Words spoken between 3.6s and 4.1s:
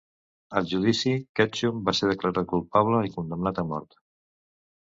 a mort.